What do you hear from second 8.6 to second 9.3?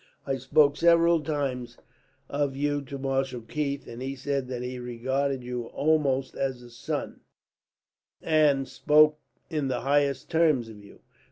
spoke